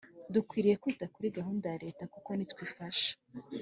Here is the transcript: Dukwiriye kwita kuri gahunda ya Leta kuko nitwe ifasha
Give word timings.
Dukwiriye 0.33 0.75
kwita 0.83 1.05
kuri 1.13 1.27
gahunda 1.37 1.65
ya 1.71 1.81
Leta 1.85 2.03
kuko 2.13 2.29
nitwe 2.33 2.61
ifasha 2.67 3.11